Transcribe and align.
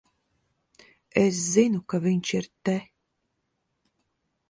Es 1.25 1.37
zinu, 1.51 1.81
ka 1.93 2.01
viņš 2.07 2.35
ir 2.41 2.51
te. 2.67 2.79